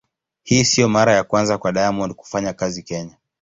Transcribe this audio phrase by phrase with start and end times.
[0.43, 3.17] Hii sio mara ya kwanza kwa Diamond kufanya kazi Kenya.